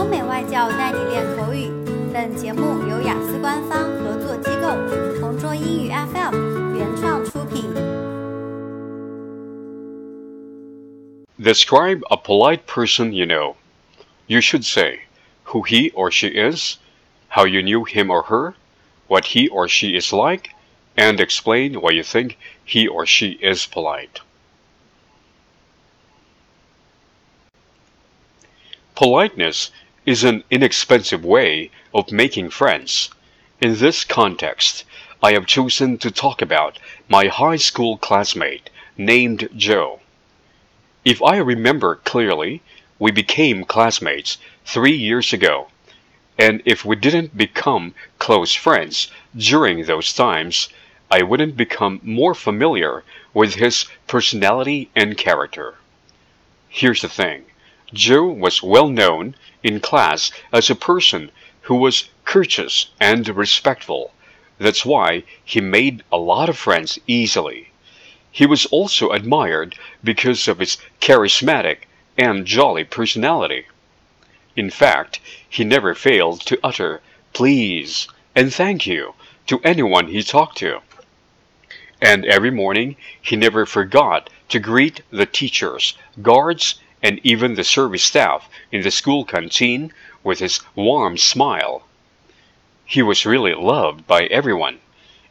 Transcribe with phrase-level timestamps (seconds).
[0.00, 1.70] 欧美外教带你练口语。
[2.12, 7.64] 本节目由雅思官方合作机构同桌英语 FM 原创出品。
[11.38, 13.56] Describe a polite person you know.
[14.26, 15.00] You should say
[15.44, 16.78] who he or she is,
[17.28, 18.54] how you knew him or her,
[19.08, 20.50] what he or she is like,
[20.96, 24.20] and explain why you think he or she is polite.
[28.96, 29.70] Politeness
[30.05, 33.09] is an inexpensive way of making friends.
[33.61, 34.83] In this context,
[35.21, 39.99] I have chosen to talk about my high school classmate named Joe.
[41.05, 42.61] If I remember clearly,
[42.97, 45.67] we became classmates three years ago.
[46.37, 50.69] And if we didn't become close friends during those times,
[51.11, 55.75] I wouldn't become more familiar with his personality and character.
[56.69, 57.45] Here's the thing
[57.93, 61.29] Joe was well known in class as a person
[61.63, 64.13] who was courteous and respectful.
[64.57, 67.71] That's why he made a lot of friends easily.
[68.31, 71.79] He was also admired because of his charismatic
[72.17, 73.65] and jolly personality.
[74.55, 77.01] In fact, he never failed to utter
[77.33, 79.15] please and thank you
[79.47, 80.79] to anyone he talked to.
[82.01, 88.03] And every morning he never forgot to greet the teachers, guards, and even the service
[88.03, 89.91] staff in the school canteen
[90.23, 91.83] with his warm smile.
[92.85, 94.79] He was really loved by everyone,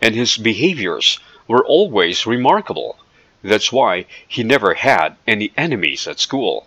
[0.00, 2.98] and his behaviors were always remarkable.
[3.42, 6.66] That's why he never had any enemies at school.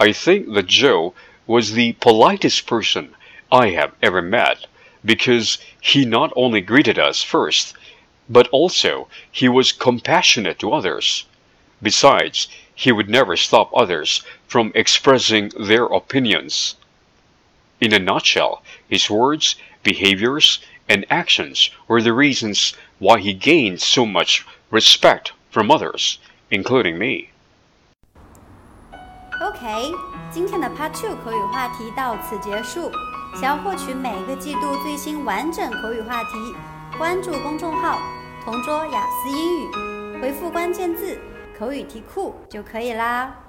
[0.00, 1.14] I think that Joe
[1.46, 3.14] was the politest person
[3.52, 4.66] I have ever met
[5.04, 7.74] because he not only greeted us first,
[8.28, 11.26] but also he was compassionate to others.
[11.83, 16.75] Besides, he would never stop others from expressing their opinions.
[17.79, 24.05] In a nutshell, his words, behaviors, and actions were the reasons why he gained so
[24.05, 26.17] much respect from others,
[26.51, 27.29] including me.
[29.41, 29.93] OK，
[30.29, 32.91] 今天的 Part Two 口语话题到此结束。
[33.35, 36.29] 想要获取每个季度最新完整口语话题，
[36.97, 38.01] 关注公众号“
[38.43, 41.17] 同桌雅思英语”，回复关键字。
[41.56, 43.43] 口语题库就可以啦。